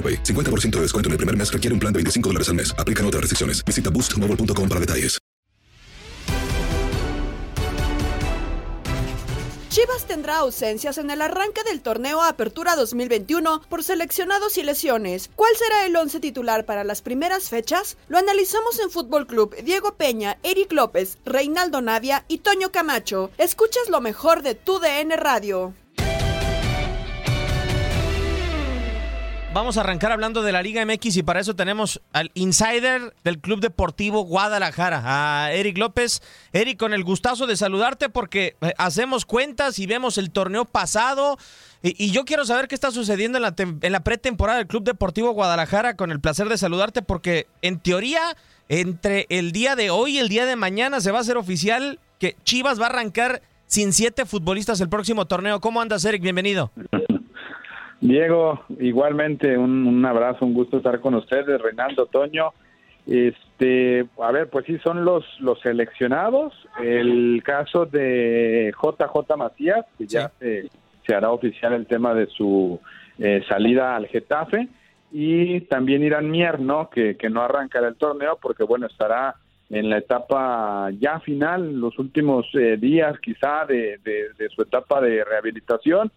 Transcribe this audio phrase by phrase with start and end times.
[0.00, 0.22] AroPay.
[0.22, 2.74] 50% de descuento en el primer mes requiere un plan de 25 dólares al mes.
[2.78, 3.62] Aplican otras restricciones.
[3.62, 5.20] Visita boostmobile.com para detalles.
[9.70, 15.30] Chivas tendrá ausencias en el arranque del torneo Apertura 2021 por seleccionados y lesiones.
[15.36, 17.96] ¿Cuál será el once titular para las primeras fechas?
[18.08, 23.30] Lo analizamos en Fútbol Club Diego Peña, Eric López, Reinaldo Navia y Toño Camacho.
[23.38, 25.72] Escuchas lo mejor de tu DN Radio.
[29.52, 33.40] Vamos a arrancar hablando de la Liga MX y para eso tenemos al insider del
[33.40, 36.22] Club Deportivo Guadalajara, a Eric López.
[36.52, 41.36] Eric, con el gustazo de saludarte porque eh, hacemos cuentas y vemos el torneo pasado
[41.82, 45.32] y, yo quiero saber qué está sucediendo en la, en la pretemporada del Club Deportivo
[45.32, 48.36] Guadalajara con el placer de saludarte porque en teoría
[48.68, 51.98] entre el día de hoy y el día de mañana se va a hacer oficial
[52.20, 55.60] que Chivas va a arrancar sin siete futbolistas el próximo torneo.
[55.60, 56.22] ¿Cómo andas, Eric?
[56.22, 56.70] Bienvenido.
[58.00, 62.50] Diego, igualmente un, un abrazo, un gusto estar con ustedes, Reinaldo, Toño.
[63.06, 66.52] Este, a ver, pues sí son los los seleccionados.
[66.82, 70.68] El caso de JJ Macías, que ya se,
[71.06, 72.80] se hará oficial el tema de su
[73.18, 74.68] eh, salida al Getafe,
[75.12, 76.88] y también Irán Mier, ¿no?
[76.88, 79.34] Que, que no arrancará el torneo porque, bueno, estará
[79.68, 85.00] en la etapa ya final, los últimos eh, días quizá de, de- de su etapa
[85.00, 86.10] de rehabilitación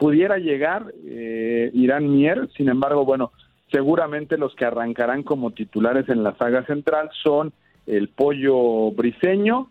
[0.00, 3.32] pudiera llegar eh, Irán Mier, sin embargo, bueno,
[3.70, 7.52] seguramente los que arrancarán como titulares en la saga central son
[7.86, 9.68] el Pollo Briseño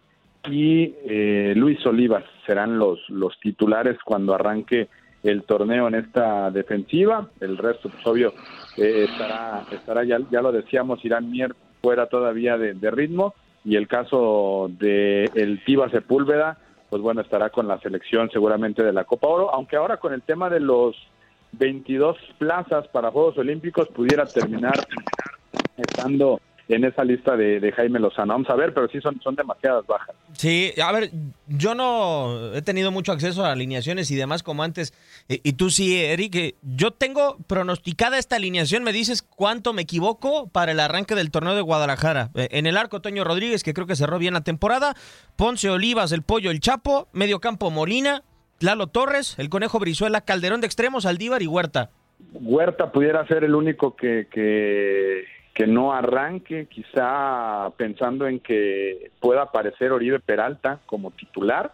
[0.47, 4.87] y eh, Luis Olivas, serán los, los titulares cuando arranque
[5.23, 8.33] el torneo en esta defensiva, el resto, pues obvio,
[8.77, 13.33] eh, estará, estará ya, ya lo decíamos, Irán Mier fuera todavía de, de ritmo,
[13.65, 15.59] y el caso de el
[15.91, 20.13] Sepúlveda, pues bueno, estará con la selección seguramente de la Copa Oro, aunque ahora con
[20.13, 20.95] el tema de los
[21.53, 24.75] 22 plazas para Juegos Olímpicos pudiera terminar
[25.77, 28.31] estando en esa lista de, de Jaime Lozano.
[28.33, 30.15] Vamos a ver, pero sí son, son demasiadas bajas.
[30.33, 31.09] Sí, a ver,
[31.47, 34.93] yo no he tenido mucho acceso a alineaciones y demás como antes.
[35.27, 36.35] Eh, Y tú sí, Eric.
[36.35, 38.83] eh, Yo tengo pronosticada esta alineación.
[38.83, 42.29] Me dices cuánto me equivoco para el arranque del torneo de Guadalajara.
[42.35, 44.93] Eh, En el arco, Toño Rodríguez, que creo que cerró bien la temporada.
[45.35, 47.07] Ponce Olivas, el Pollo, el Chapo.
[47.13, 48.23] Medio campo, Molina.
[48.59, 51.89] Lalo Torres, el Conejo Brizuela, Calderón de extremos, Aldívar y Huerta.
[52.33, 55.23] Huerta pudiera ser el único que, que,
[55.59, 61.73] que no arranque, quizá pensando en que pueda aparecer Oribe Peralta como titular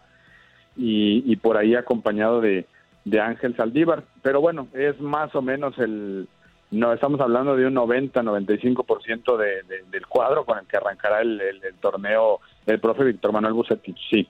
[0.76, 2.66] y, y por ahí acompañado de,
[3.04, 4.02] de Ángel Saldívar.
[4.22, 6.26] Pero bueno, es más o menos el...
[6.72, 11.40] No, estamos hablando de un 90-95% de, de, del cuadro con el que arrancará el,
[11.40, 14.26] el- el torneo el profe Víctor Manuel Bucetich, sí.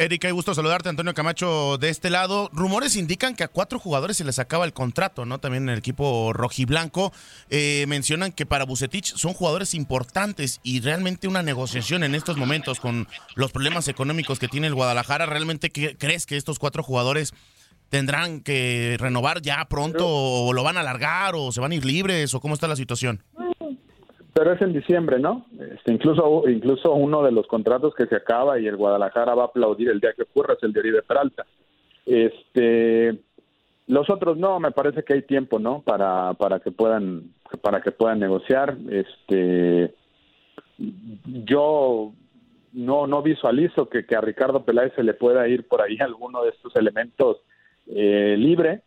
[0.00, 2.50] Erika, hay gusto saludarte, Antonio Camacho, de este lado.
[2.52, 5.40] Rumores indican que a cuatro jugadores se les acaba el contrato, ¿no?
[5.40, 7.12] También en el equipo rojiblanco.
[7.50, 12.78] Eh, mencionan que para Bucetich son jugadores importantes y realmente una negociación en estos momentos
[12.78, 15.26] con los problemas económicos que tiene el Guadalajara.
[15.26, 17.34] ¿Realmente crees que estos cuatro jugadores
[17.88, 21.84] tendrán que renovar ya pronto o lo van a alargar o se van a ir
[21.84, 23.24] libres o cómo está la situación?
[24.38, 25.46] Pero es en diciembre, ¿no?
[25.58, 29.46] Este, incluso, incluso uno de los contratos que se acaba y el Guadalajara va a
[29.46, 31.44] aplaudir el día que ocurra es el de Oribe Peralta.
[32.06, 33.18] Este,
[33.88, 35.82] los otros no, me parece que hay tiempo, ¿no?
[35.82, 37.32] Para, para que puedan,
[37.62, 38.76] para que puedan negociar.
[38.88, 39.92] Este,
[40.78, 42.12] yo
[42.74, 46.44] no, no visualizo que, que a Ricardo Peláez se le pueda ir por ahí alguno
[46.44, 47.38] de estos elementos
[47.88, 48.82] eh, libre.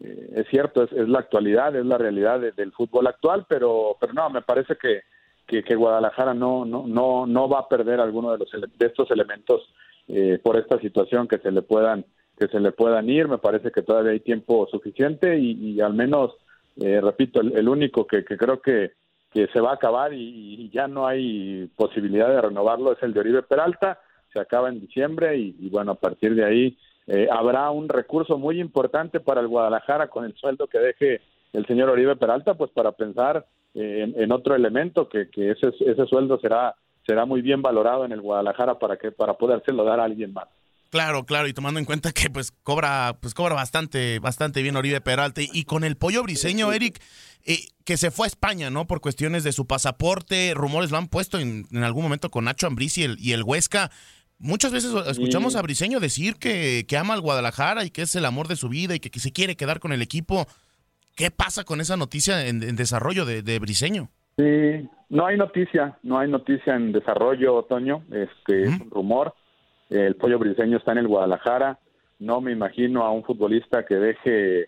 [0.00, 4.12] Eh, es cierto, es, es, la actualidad, es la realidad del fútbol actual, pero, pero
[4.12, 5.02] no, me parece que,
[5.46, 9.62] que, Guadalajara no, no, no, no va a perder alguno de, los, de estos elementos
[10.06, 12.04] eh, por esta situación que se le puedan
[12.38, 13.26] que se le puedan ir.
[13.26, 16.36] Me parece que todavía hay tiempo suficiente y, al menos,
[16.76, 18.92] eh, repito, el, único que, que, creo que,
[19.32, 23.20] que se va a acabar y, ya no hay posibilidad de renovarlo es el de
[23.20, 24.00] Oribe Peralta.
[24.32, 26.78] Se acaba en diciembre y, y bueno, a partir de ahí
[27.08, 31.20] eh, habrá un recurso muy importante para el Guadalajara con el sueldo que deje
[31.52, 36.06] el señor Oribe Peralta, pues para pensar eh, en, otro elemento que, que ese, ese
[36.06, 36.74] sueldo será
[37.06, 40.46] será muy bien valorado en el Guadalajara para que para podérselo dar a alguien más.
[40.90, 45.00] Claro, claro, y tomando en cuenta que pues cobra, pues cobra bastante, bastante bien Oribe
[45.00, 45.40] Peralta.
[45.42, 47.00] Y con el pollo briseño, Eric,
[47.44, 48.86] eh, que se fue a España, ¿no?
[48.86, 52.66] Por cuestiones de su pasaporte, rumores lo han puesto en, en algún momento con Nacho
[52.66, 53.90] Ambriz y el, y el Huesca.
[54.40, 58.46] Muchas veces escuchamos a Briseño decir que, ama al Guadalajara y que es el amor
[58.46, 60.46] de su vida y que, se quiere quedar con el equipo.
[61.16, 64.10] ¿Qué pasa con esa noticia en, desarrollo de, de, Briseño?
[64.36, 68.04] Sí, no hay noticia, no hay noticia en desarrollo, Otoño.
[68.12, 69.34] Este es un rumor.
[69.90, 71.80] El pollo Briseño está en el Guadalajara.
[72.20, 74.66] No me imagino a un futbolista que deje eh,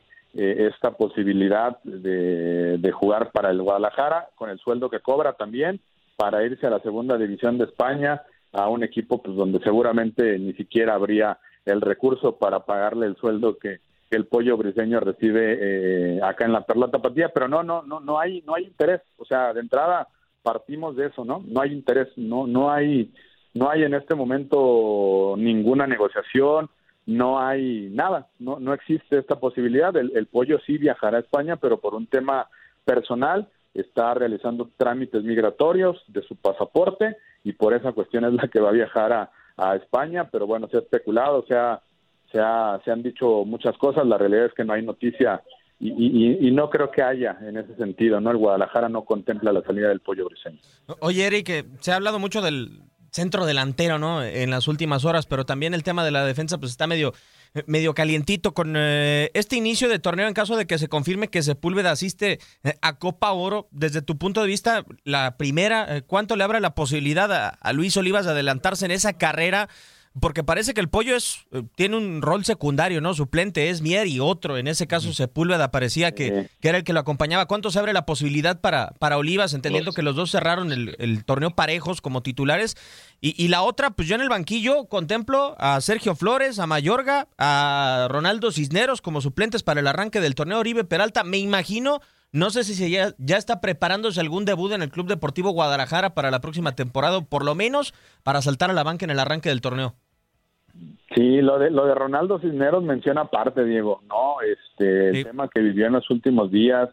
[0.72, 5.80] esta posibilidad de, de jugar para el Guadalajara con el sueldo que cobra también
[6.16, 8.20] para irse a la segunda división de España
[8.52, 13.58] a un equipo pues donde seguramente ni siquiera habría el recurso para pagarle el sueldo
[13.58, 13.80] que,
[14.10, 18.18] el pollo briseño recibe eh, acá en la Perla Tapatía, pero no, no, no, no
[18.18, 20.08] hay, no hay interés, o sea, de entrada
[20.42, 21.44] partimos de eso, ¿no?
[21.46, 23.12] No hay interés, no, no hay,
[23.54, 26.70] no hay en este momento ninguna negociación,
[27.06, 29.96] no hay nada, no, no existe esta posibilidad.
[29.96, 32.48] El, el pollo sí viajará a España, pero por un tema
[32.84, 38.60] personal está realizando trámites migratorios de su pasaporte y por esa cuestión es la que
[38.60, 39.30] va a viajar a,
[39.76, 41.82] España, pero bueno, se ha especulado, se, ha,
[42.32, 42.38] se,
[42.82, 45.42] se han dicho muchas cosas, la realidad es que no hay noticia
[45.78, 48.30] y, y, no creo que haya en ese sentido, ¿no?
[48.30, 50.58] El Guadalajara no contempla la salida del pollo briseño.
[51.00, 54.22] Oye, Eric, se ha hablado mucho del centro delantero, ¿no?
[54.22, 57.12] En las últimas horas, pero también el tema de la defensa pues está medio
[57.66, 61.42] medio calientito con eh, este inicio de torneo en caso de que se confirme que
[61.42, 63.68] Sepúlveda asiste eh, a Copa Oro.
[63.70, 67.72] Desde tu punto de vista, la primera, eh, ¿cuánto le abre la posibilidad a, a
[67.72, 69.68] Luis Olivas de adelantarse en esa carrera?
[70.18, 73.14] Porque parece que el pollo es eh, tiene un rol secundario, ¿no?
[73.14, 76.92] Suplente es Mier y otro, en ese caso Sepúlveda parecía que, que, era el que
[76.92, 77.46] lo acompañaba.
[77.46, 81.54] ¿Cuánto se abre la posibilidad para, para Olivas, entendiendo que los dos cerraron el, torneo
[81.54, 82.76] parejos como titulares?
[83.20, 87.28] Y, y, la otra, pues yo en el banquillo contemplo a Sergio Flores, a Mayorga,
[87.38, 91.22] a Ronaldo Cisneros como suplentes para el arranque del torneo Oribe Peralta.
[91.22, 92.00] Me imagino
[92.32, 96.30] no sé si ya, ya está preparándose algún debut en el Club Deportivo Guadalajara para
[96.30, 97.92] la próxima temporada, por lo menos
[98.22, 99.94] para saltar a la banca en el arranque del torneo.
[101.14, 105.60] Sí, lo de lo de Ronaldo Cisneros menciona aparte, Diego, no, este el tema que
[105.60, 106.88] vivió en los últimos días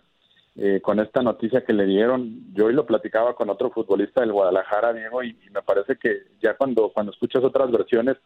[0.56, 4.32] eh, con esta noticia que le dieron, yo hoy lo platicaba con otro futbolista del
[4.32, 8.18] Guadalajara, Diego, y, y me parece que ya cuando cuando escuchas otras versiones,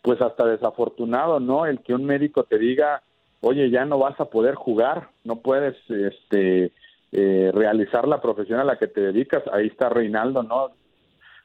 [0.00, 1.66] pues hasta desafortunado, ¿no?
[1.66, 3.02] El que un médico te diga
[3.40, 6.72] oye, ya no vas a poder jugar, no puedes este,
[7.12, 9.42] eh, realizar la profesión a la que te dedicas.
[9.52, 10.70] Ahí está Reinaldo, ¿no?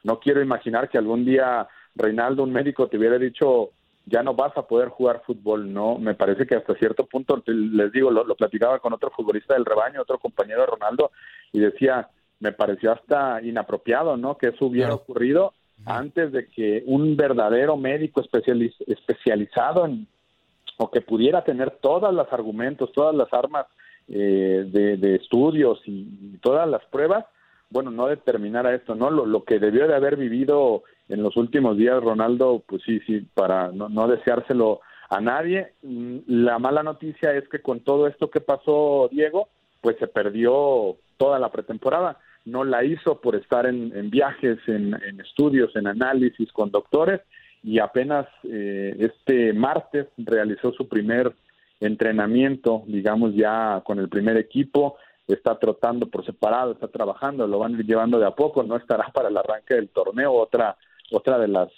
[0.04, 3.70] No quiero imaginar que algún día Reinaldo, un médico, te hubiera dicho,
[4.04, 5.98] ya no vas a poder jugar fútbol, ¿no?
[5.98, 9.64] Me parece que hasta cierto punto, les digo, lo, lo platicaba con otro futbolista del
[9.64, 11.10] rebaño, otro compañero de Ronaldo,
[11.52, 14.36] y decía, me pareció hasta inapropiado, ¿no?
[14.36, 20.06] Que eso hubiera ocurrido antes de que un verdadero médico especializado en
[20.78, 23.66] o que pudiera tener todos los argumentos, todas las armas
[24.08, 27.24] eh, de, estudios y, todas las pruebas,
[27.70, 29.10] bueno, no determinara esto, ¿no?
[29.10, 33.72] Lo, que debió de haber vivido en los últimos días Ronaldo, pues sí, sí, para
[33.72, 34.80] no, no deseárselo
[35.10, 35.72] a nadie.
[35.82, 39.48] Mm, la mala noticia es que con todo esto que pasó Diego,
[39.80, 42.18] pues se perdió toda la pretemporada.
[42.44, 47.20] No la hizo por estar en, en viajes, en, en estudios, en análisis con doctores
[47.66, 51.34] y apenas eh, este martes realizó su primer
[51.80, 54.96] entrenamiento, digamos ya con el primer equipo,
[55.26, 59.30] está trotando por separado, está trabajando, lo van llevando de a poco, no estará para
[59.30, 60.76] el arranque del torneo, otra
[61.10, 61.68] otra de las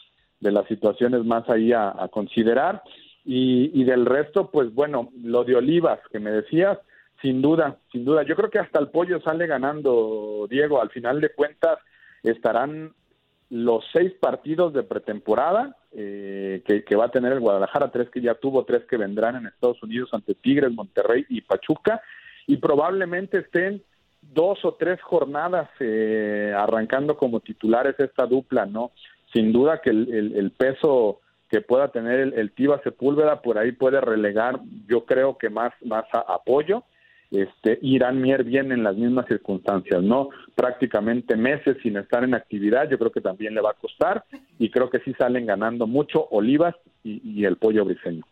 [0.40, 2.83] de las situaciones más ahí a, considerar
[3.25, 6.78] y, y, del resto, pues bueno, lo de Olivas que me decías,
[7.23, 8.25] sin duda, sin duda.
[8.25, 10.80] Yo creo que hasta el pollo sale ganando, Diego.
[10.80, 11.78] Al final de cuentas
[12.23, 12.92] estarán
[13.50, 18.35] los seis partidos de pretemporada eh, que, va a tener el Guadalajara, tres que ya
[18.35, 22.02] tuvo, tres que vendrán en Estados Unidos ante Tigres, Monterrey y Pachuca,
[22.47, 23.83] y probablemente estén
[24.21, 28.93] dos o tres jornadas eh, arrancando como titulares esta dupla, ¿no?
[29.33, 32.52] Sin duda que el, peso que pueda tener el, el
[32.83, 36.85] Sepúlveda por ahí puede relegar, yo creo que más, más apoyo
[37.31, 40.31] este, Irán Mier viene en las mismas circunstancias, ¿no?
[40.55, 44.25] Prácticamente meses sin estar en actividad, yo creo que también le va a costar
[44.59, 48.25] y creo que sí salen ganando mucho Olivas y, el pollo briseño.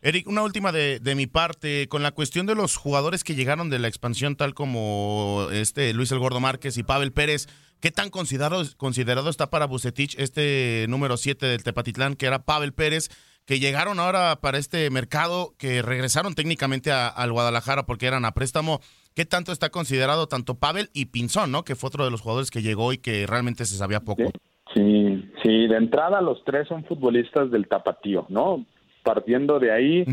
[0.00, 3.78] Eric, una última de, mi parte, con la cuestión de los jugadores que llegaron de
[3.78, 7.46] la expansión, tal como este Luis El Gordo Márquez y Pavel Pérez,
[7.80, 12.72] ¿qué tan considerado, considerado está para Bucetich este número 7 del Tepatitlán, que era Pavel
[12.72, 13.08] Pérez?
[13.46, 18.80] Que llegaron ahora para este mercado, que regresaron técnicamente al Guadalajara porque eran a préstamo.
[19.14, 21.64] ¿Qué tanto está considerado tanto Pavel y Pinzón, ¿no?
[21.64, 24.30] que fue otro de los jugadores que llegó y que realmente se sabía poco?
[24.74, 28.64] Sí, sí, de entrada los tres son futbolistas del tapatío, ¿no?
[29.02, 30.04] Partiendo de ahí,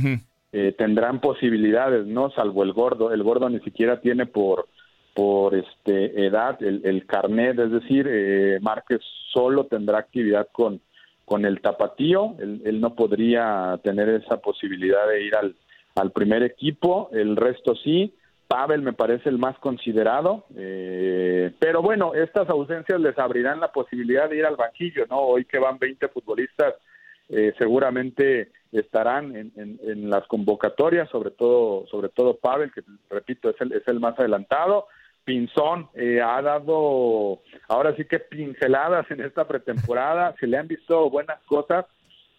[0.52, 2.32] eh, tendrán posibilidades, ¿no?
[2.32, 3.14] Salvo el gordo.
[3.14, 4.68] El gordo ni siquiera tiene por
[5.14, 9.02] por este edad el, el carnet, es decir, eh, Márquez
[9.34, 10.80] solo tendrá actividad con
[11.30, 15.56] con el tapatío, él, no podría tener esa posibilidad de ir al,
[15.96, 18.16] al primer equipo, el resto sí,
[18.48, 24.28] Pavel me parece el más considerado, eh, pero bueno, estas ausencias les abrirán la posibilidad
[24.28, 25.20] de ir al banquillo, ¿no?
[25.20, 26.74] Hoy que van 20 futbolistas,
[27.30, 32.82] eh, seguramente estarán en, en, las convocatorias, sobre todo, sobre todo Pavel, que
[33.12, 34.88] repito, es el, es el más adelantado,
[35.24, 41.10] Pinzón eh, ha dado ahora sí que pinceladas en esta pretemporada, se le han visto
[41.10, 41.86] buenas cosas.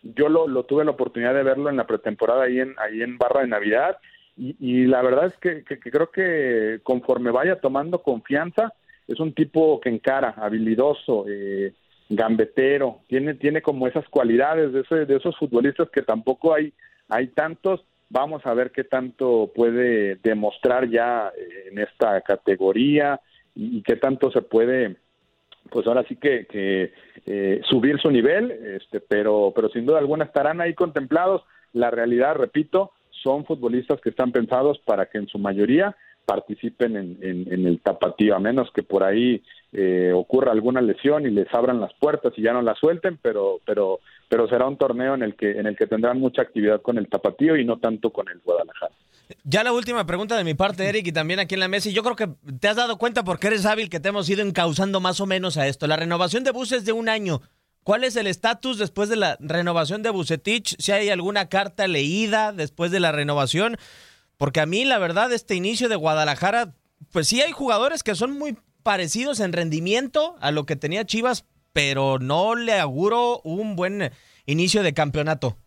[0.02, 3.42] Yo lo, tuve la oportunidad de verlo en la pretemporada ahí en, ahí en Barra
[3.42, 3.98] de Navidad
[4.36, 8.72] y, la verdad es que, creo que conforme vaya tomando confianza,
[9.06, 11.74] es un tipo que encara, habilidoso, eh,
[12.08, 16.72] gambetero, tiene, tiene como esas cualidades de, de esos futbolistas que tampoco hay,
[17.10, 23.20] hay tantos Vamos a ver qué tanto puede demostrar ya eh, en esta categoría
[23.54, 24.96] y, qué tanto se puede,
[25.70, 26.46] pues ahora sí que,
[27.26, 31.42] eh, subir su nivel, este, pero, pero sin duda alguna estarán ahí contemplados.
[31.72, 32.90] La realidad, repito,
[33.22, 35.96] son futbolistas que están pensados para que en su mayoría
[36.30, 41.52] participen en, el tapatío, a menos que por ahí eh, ocurra alguna lesión y les
[41.52, 45.24] abran las puertas y ya no las suelten, pero, pero pero será un torneo en
[45.24, 48.28] el que en el que tendrán mucha actividad con el Tapatío y no tanto con
[48.28, 48.94] el Guadalajara.
[49.42, 51.92] Ya la última pregunta de mi parte, Eric, y también aquí en la mesa, y
[51.92, 52.28] yo creo que
[52.60, 55.56] te has dado cuenta porque eres hábil que te hemos ido encauzando más o menos
[55.56, 55.88] a esto.
[55.88, 57.40] La renovación de buses de un año.
[57.82, 60.76] ¿Cuál es el estatus después de la renovación de Bucetich?
[60.78, 63.78] Si hay alguna carta leída después de la renovación.
[64.40, 66.72] Porque a mí, la verdad, este inicio de Guadalajara,
[67.12, 71.46] pues sí hay jugadores que son muy parecidos en rendimiento a lo que tenía Chivas,
[71.74, 74.12] pero no le auguro un buen
[74.46, 75.58] inicio de campeonato.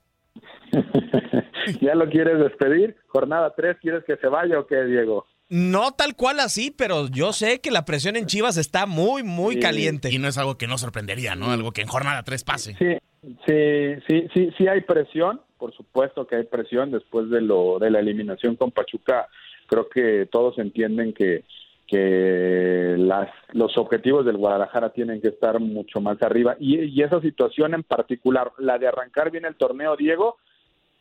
[1.82, 2.98] ¿Ya lo quieres despedir?
[3.10, 5.28] Jornada 3, ¿quieres que se vaya o qué, Diego?
[5.50, 9.60] No tal cual así, pero yo sé que la presión en Chivas está muy, muy
[9.60, 10.10] caliente.
[10.12, 11.52] Y no es algo que no sorprendería, ¿no?
[11.52, 12.76] Algo que en jornada 3 pase.
[12.80, 12.98] Sí,
[13.46, 17.90] sí, sí, sí, sí hay presión, por supuesto que hay presión después de lo de
[17.90, 19.30] la eliminación con Pachuca.
[19.68, 21.46] Creo que todos entienden que
[21.88, 26.58] que las, los objetivos del Guadalajara tienen que estar mucho más arriba.
[26.60, 30.36] Y, esa situación en particular, la de arrancar bien el torneo, Diego,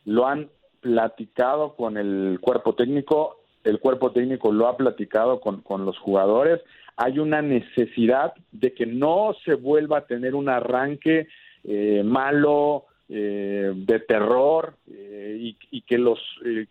[0.05, 5.83] lo han platicado con el cuerpo técnico, el cuerpo técnico lo ha platicado con, con
[5.83, 6.61] los jugadores.
[6.95, 11.27] Hay una necesidad de que no se vuelva a tener un arranque
[11.65, 16.19] eh, malo, eh, de terror, eh, y, y, que, los,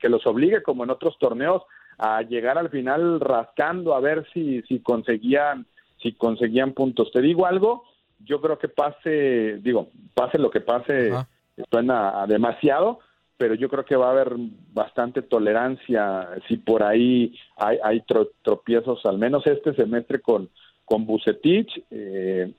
[0.00, 1.62] que los obligue, como en otros torneos,
[1.98, 5.66] a llegar al final rascando a ver si, si conseguían
[6.02, 7.12] si conseguían puntos.
[7.12, 7.84] Te digo algo,
[8.24, 11.12] yo creo que pase, digo, pase lo que pase,
[11.70, 12.98] suena demasiado,
[13.36, 14.34] pero yo creo que va a haber
[14.72, 18.02] bastante tolerancia si por ahí hay, hay
[18.42, 20.50] tropiezos, al menos este semestre con,
[20.84, 21.84] con Bucetich.
[21.90, 22.52] Eh,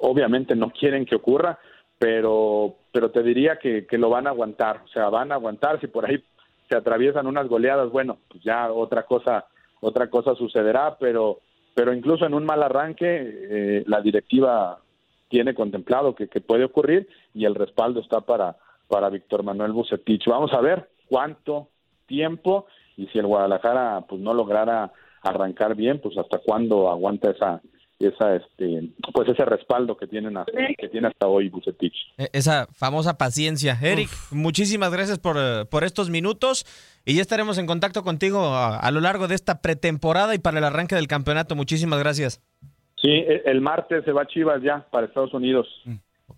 [0.00, 1.58] obviamente no quieren que ocurra,
[2.00, 5.78] pero, pero te diría que, que lo van a aguantar, o sea, van a aguantar
[5.80, 6.24] si por ahí
[6.66, 9.44] se atraviesan unas goleadas, bueno, pues ya otra cosa,
[9.82, 11.40] otra cosa sucederá, pero,
[11.74, 14.78] pero incluso en un mal arranque, eh, la directiva
[15.28, 18.56] tiene contemplado que, puede ocurrir y el respaldo está para,
[18.88, 20.26] para Víctor Manuel Bucetich.
[20.26, 21.68] Vamos a ver cuánto
[22.06, 22.66] tiempo
[22.96, 24.90] y si el Guadalajara pues no lograra
[25.22, 27.60] arrancar bien, pues hasta cuándo aguanta esa
[28.06, 31.94] esa este pues ese respaldo que tienen hasta, que tiene hasta hoy Bucetich.
[32.18, 33.76] E- Esa famosa paciencia.
[33.80, 36.64] Eric, muchísimas gracias por, eh, por estos minutos
[37.04, 40.58] y ya estaremos en contacto contigo a, a lo largo de esta pretemporada y para
[40.58, 41.54] el arranque del campeonato.
[41.56, 42.40] Muchísimas gracias.
[43.00, 45.66] Sí, e- el martes se va Chivas ya para Estados Unidos.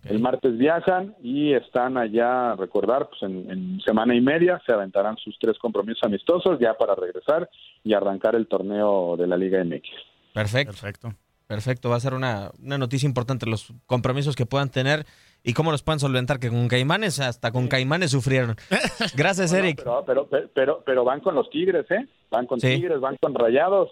[0.05, 5.15] El martes viajan y están allá, recordar, pues en, en semana y media se aventarán
[5.17, 7.47] sus tres compromisos amistosos ya para regresar
[7.83, 9.87] y arrancar el torneo de la Liga MX.
[10.33, 10.71] Perfecto.
[10.73, 11.13] Perfecto.
[11.53, 15.05] Perfecto, va a ser una, una noticia importante los compromisos que puedan tener
[15.43, 18.55] y cómo los puedan solventar, que con Caimanes, hasta con Caimanes sufrieron.
[19.15, 19.77] Gracias, Eric.
[19.83, 22.07] Pero, pero, pero, pero, pero van con los Tigres, ¿eh?
[22.31, 22.75] Van con Sí.
[22.75, 23.89] Tigres, van con Rayados.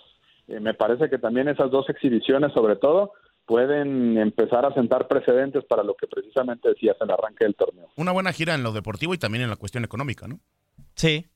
[0.47, 3.11] Eh, me parece que también esas dos exhibiciones, sobre todo,
[3.45, 7.89] pueden empezar a sentar precedentes para lo que precisamente decías, el arranque del torneo.
[7.97, 10.39] Una buena gira en lo deportivo y también en la cuestión económica, ¿no?
[10.95, 11.27] Sí.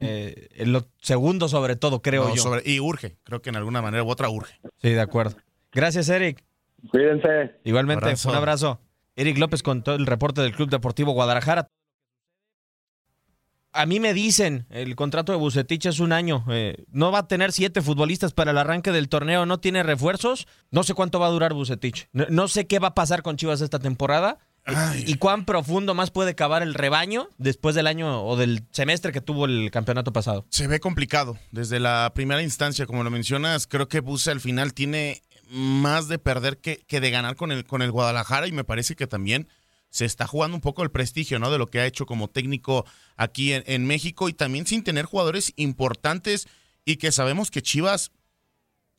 [0.00, 2.42] Eh, en lo segundo sobre todo, creo No, yo.
[2.42, 4.58] sobre- y urge, creo que en alguna manera u otra urge.
[4.82, 5.36] Sí, de acuerdo.
[5.74, 6.42] Gracias, Eric.
[6.90, 7.56] Cuídense.
[7.64, 8.30] Igualmente, Abrazo.
[8.30, 8.80] un abrazo.
[9.16, 11.66] Eric López con todo el reporte del Club Deportivo Guadalajara.
[13.72, 16.44] A mí me dicen, el contrato de Bucetich es un año.
[16.48, 20.46] eh, no va a tener siete futbolistas para el arranque del torneo, no tiene refuerzos.
[20.70, 22.08] No sé cuánto va a durar Bucetich.
[22.12, 24.38] No, no sé qué va a pasar con Chivas esta temporada.
[24.64, 25.04] Ay.
[25.08, 29.20] Y cuán profundo más puede cavar el rebaño después del año o del semestre que
[29.20, 30.46] tuvo el campeonato pasado.
[30.50, 31.36] Se ve complicado.
[31.50, 35.20] Desde la primera instancia, como lo mencionas, creo que Buse al final tiene
[35.50, 38.96] más de perder que, que de ganar con el, con el Guadalajara y me parece
[38.96, 39.48] que también
[39.90, 41.50] se está jugando un poco el prestigio, ¿no?
[41.50, 42.84] De lo que ha hecho como técnico
[43.16, 46.48] aquí en, en México y también sin tener jugadores importantes
[46.84, 48.10] y que sabemos que Chivas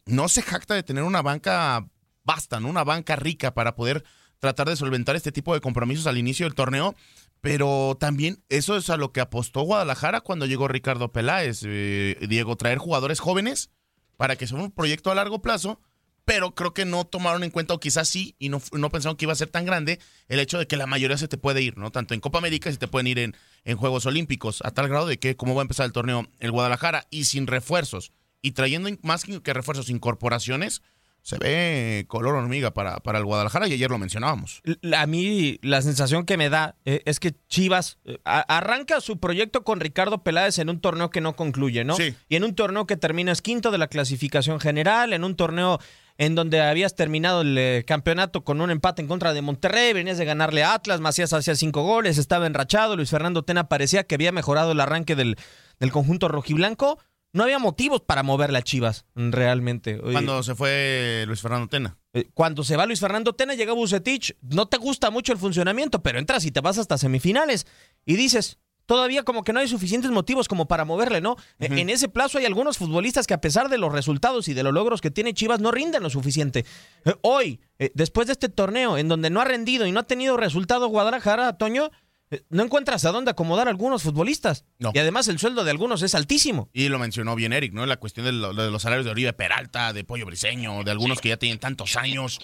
[0.05, 1.87] no se jacta de tener una banca
[2.23, 2.69] basta, ¿no?
[2.69, 4.03] Una banca rica para poder
[4.39, 6.95] tratar de solventar este tipo de compromisos al inicio del torneo.
[7.41, 11.61] Pero también eso es a lo que apostó Guadalajara cuando llegó Ricardo Peláez.
[11.63, 13.69] eh, Diego, traer jugadores jóvenes
[14.17, 15.79] para que sea un proyecto a largo plazo,
[16.25, 19.25] pero creo que no tomaron en cuenta, o quizás sí, y no, no pensaron que
[19.25, 21.77] iba a ser tan grande, el hecho de que la mayoría se te puede ir,
[21.77, 21.91] ¿no?
[21.91, 25.05] Tanto en Copa América se te pueden ir en, en Juegos Olímpicos, a tal grado
[25.07, 28.89] de que cómo va a empezar el torneo el Guadalajara y sin refuerzos, y trayendo
[29.01, 30.81] más que refuerzos, incorporaciones,
[31.21, 34.61] se ve color hormiga para, para el Guadalajara y ayer lo mencionábamos.
[34.95, 39.63] A mí la sensación que me da eh, es que Chivas a- arranca su proyecto
[39.63, 41.95] con Ricardo Peláez en un torneo que no concluye, ¿no?
[41.95, 42.13] Sí.
[42.29, 45.79] Y en un torneo que terminas quinto de la clasificación general, en un torneo
[46.17, 50.17] en donde habías terminado el eh, campeonato con un empate en contra de Monterrey, venías
[50.17, 54.15] de ganarle a Atlas, Macías hacía cinco goles, estaba enrachado, Luis Fernando Tena parecía que
[54.15, 55.35] había mejorado el arranque del,
[55.79, 56.99] del conjunto rojiblanco.
[57.33, 59.99] No había motivos para moverle a Chivas, realmente.
[59.99, 61.97] Cuando se fue Luis Fernando Tena.
[62.13, 64.37] eh, Cuando se va Luis Fernando Tena, llega Bucetich.
[64.41, 67.67] No te gusta mucho el funcionamiento, pero entras y te vas hasta semifinales.
[68.05, 71.35] Y dices, todavía como que no hay suficientes motivos como para moverle, ¿no?
[71.59, 74.63] Eh, En ese plazo hay algunos futbolistas que a pesar de los resultados y de
[74.63, 76.65] los logros que tiene Chivas, no rinden lo suficiente.
[77.05, 80.03] Eh, Hoy, eh, después de este torneo, en donde no ha rendido y no ha
[80.03, 81.89] tenido resultado Guadalajara, Toño,
[82.31, 84.65] eh, no encuentras a dónde acomodar a algunos futbolistas.
[84.79, 84.91] No.
[84.95, 86.69] Y además el sueldo de algunos es altísimo.
[86.73, 87.85] Y lo mencionó bien Eric, ¿no?
[87.85, 91.21] La cuestión de, lo- de los salarios de Oribe Peralta, de Pollo Briseño, de algunos
[91.21, 92.39] que ya tienen tantos años.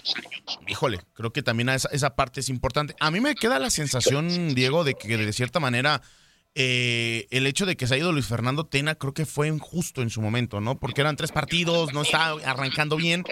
[0.68, 2.94] Híjole, creo que también esa, esa parte es importante.
[3.00, 6.00] A mí me queda la sensación, Diego, de que de cierta manera
[6.54, 10.02] eh, el hecho de que se ha ido Luis Fernando Tena creo que fue injusto
[10.02, 10.78] en su momento, ¿no?
[10.78, 13.24] Porque eran tres partidos, no estaba arrancando bien.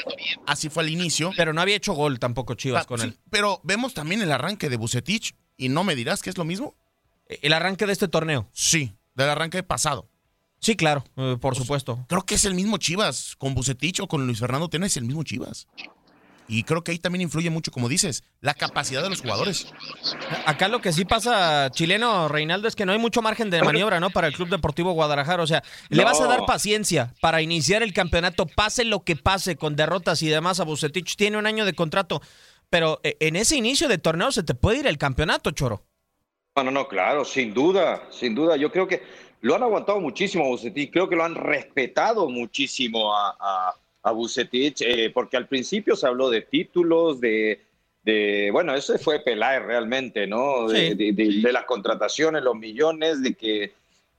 [0.46, 1.30] Así fue al inicio.
[1.36, 3.18] Pero no había hecho gol tampoco Chivas Ah, con sí, él.
[3.30, 6.74] Pero vemos también el arranque de Bucetich y no me dirás que es lo mismo.
[7.26, 8.48] El arranque de este torneo.
[8.52, 10.08] Sí, del arranque pasado.
[10.58, 12.04] Sí, claro, eh, por supuesto.
[12.08, 13.34] Creo que es el mismo Chivas.
[13.36, 15.68] Con Bucetich o con Luis Fernando Tena es el mismo Chivas.
[16.52, 19.72] Y creo que ahí también influye mucho, como dices, la capacidad de los jugadores.
[20.46, 24.00] Acá lo que sí pasa, chileno Reinaldo, es que no hay mucho margen de maniobra,
[24.00, 24.10] ¿no?
[24.10, 25.44] Para el Club Deportivo Guadalajara.
[25.44, 29.54] O sea, le vas a dar paciencia para iniciar el campeonato, pase lo que pase,
[29.54, 30.58] con derrotas y demás.
[30.58, 32.20] A Bucetich tiene un año de contrato,
[32.68, 35.84] pero eh, en ese inicio de torneo se te puede ir el campeonato, Choro.
[36.56, 38.56] No, no, no, claro, sin duda, sin duda.
[38.56, 39.04] Yo creo que
[39.40, 44.12] lo han aguantado muchísimo a Bucetich, creo que lo han respetado muchísimo a, a, a
[44.12, 47.60] Bucetich, eh, porque al principio se habló de títulos, de,
[48.02, 50.68] de bueno, eso fue Peláez realmente, ¿no?
[50.68, 50.94] De, Sí.
[50.94, 53.72] de- de- de las contrataciones, los millones, de que...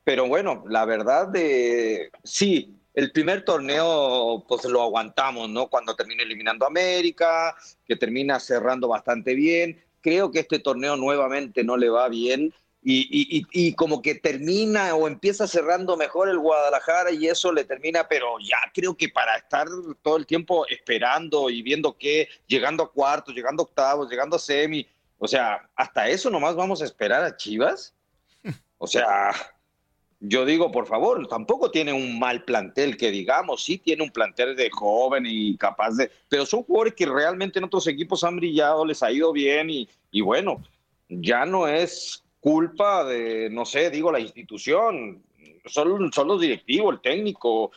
[0.03, 2.11] Pero bueno, la verdad de...
[2.23, 5.67] Sí, el primer torneo pues lo aguantamos, ¿no?
[5.67, 9.79] Cuando termina eliminando a América, que termina cerrando bastante bien.
[10.01, 12.51] Creo que este torneo nuevamente no le va bien
[12.83, 17.63] y, y- y- como que termina o empieza cerrando mejor el Guadalajara y eso le
[17.63, 19.67] termina, pero ya creo que para estar
[20.01, 24.39] todo el tiempo esperando y viendo que llegando a cuartos, llegando a octavos, llegando a
[24.39, 24.87] semi,
[25.19, 27.93] o sea, hasta eso nomás vamos a esperar a Chivas.
[28.79, 29.29] O sea,
[30.19, 34.55] yo digo, por favor, tampoco tiene un mal plantel que digamos, sí tiene un plantel
[34.55, 38.83] de joven y capaz de, pero son jugadores que realmente en otros equipos han brillado,
[38.85, 40.63] les ha ido bien y, y bueno,
[41.09, 45.23] ya no es culpa de, no sé, digo, la institución,
[45.65, 47.71] son, son los directivos, el técnico,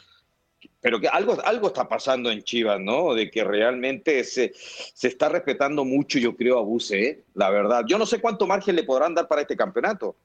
[0.80, 3.14] pero que algo, algo está pasando en Chivas, ¿no?
[3.14, 7.24] De que realmente se, se está respetando mucho, yo creo, a Buse, ¿eh?
[7.34, 7.84] la verdad.
[7.86, 10.16] Yo no sé cuánto margen le podrán dar para este campeonato.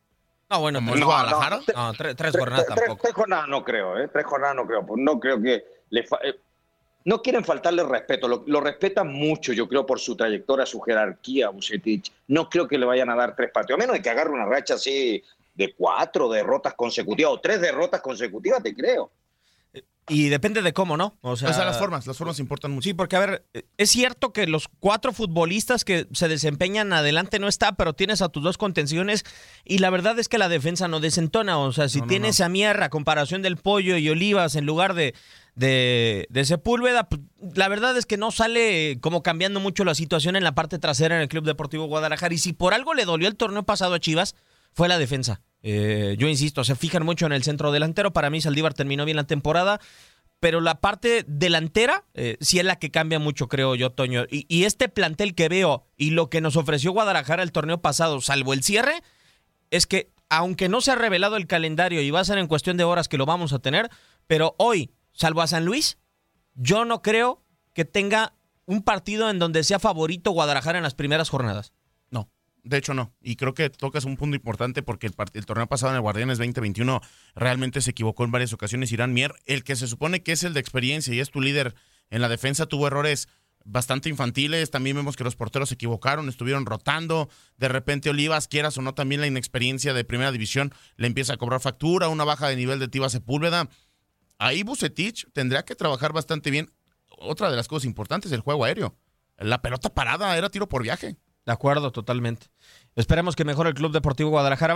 [0.49, 1.59] No, bueno, No, pues no, Guadalajara.
[1.59, 3.01] tre- No, tres, jornadas tres- tampoco.
[3.03, 4.07] tres jornadas no creo, ¿eh?
[4.11, 4.85] Tres jornadas no creo.
[4.85, 6.39] pues No creo que le fa- eh,
[7.05, 11.47] no quieren faltarle respeto, lo, lo respetan mucho, yo creo, por su trayectoria, su jerarquía,
[11.47, 12.11] a Bucetich.
[12.27, 14.45] No creo que le vayan a dar tres partidos, a menos de que agarre una
[14.45, 15.23] racha así
[15.55, 19.11] de cuatro derrotas consecutivas o tres derrotas consecutivas, te creo.
[20.09, 21.17] Y depende de cómo, ¿no?
[21.21, 22.85] O sea, O sea, las formas, las formas importan mucho.
[22.89, 23.45] Sí, porque a ver,
[23.77, 28.29] es cierto que los cuatro futbolistas que se desempeñan adelante no está, pero tienes a
[28.29, 29.23] tus dos contenciones
[29.65, 31.59] y la verdad es que la defensa no desentona.
[31.59, 34.65] O sea, si No, no, tienes a Mierra a comparación del Pollo y Olivas en
[34.65, 35.13] lugar de,
[35.55, 37.21] de, de Sepúlveda, pues,
[37.55, 41.15] la verdad es que no sale como cambiando mucho la situación en la parte trasera
[41.15, 42.33] en el Club Deportivo Guadalajara.
[42.33, 44.35] Y si por algo le dolió el torneo pasado a Chivas,
[44.73, 45.41] fue la defensa.
[45.61, 48.13] Eh, yo insisto, se fijan mucho en el centro delantero.
[48.13, 49.79] Para mí, Saldívar terminó bien la temporada
[50.39, 54.23] pero la parte delantera eh, sí es la que cambia mucho, creo yo, Toño.
[54.29, 58.21] Y, y este plantel que veo y lo que nos ofreció Guadalajara el torneo pasado,
[58.21, 59.01] salvo el cierre,
[59.69, 62.77] es que aunque no se ha revelado el calendario y va a ser en cuestión
[62.77, 63.89] de horas que lo vamos a tener,
[64.27, 65.97] pero hoy, salvo a San Luis,
[66.55, 67.43] yo no creo
[67.73, 68.33] que tenga
[68.65, 71.73] un partido en donde sea favorito Guadalajara en las primeras jornadas.
[72.11, 72.29] No,
[72.63, 73.13] de hecho no.
[73.21, 76.37] Y creo que tocas un punto importante porque el, el torneo pasado en el Guardianes
[76.37, 77.01] 2021
[77.35, 78.91] realmente se equivocó en varias ocasiones.
[78.91, 81.73] Irán Mier, el que se supone que es el de experiencia y es tu líder
[82.09, 83.27] en la defensa, tuvo errores
[83.65, 84.71] bastante infantiles.
[84.71, 87.29] También vemos que los porteros se equivocaron, estuvieron rotando.
[87.57, 91.37] De repente Olivas, quieras o no, también la inexperiencia de primera división le empieza a
[91.37, 93.69] cobrar factura, una baja de nivel de Tiva Sepúlveda.
[94.39, 96.71] Ahí Bucetich tendría que trabajar bastante bien.
[97.09, 98.95] Otra de las cosas importantes, el juego aéreo.
[99.37, 101.17] La pelota parada era tiro por viaje.
[101.45, 102.47] De acuerdo, totalmente.
[102.95, 104.75] Esperemos que mejore el Club Deportivo Guadalajara.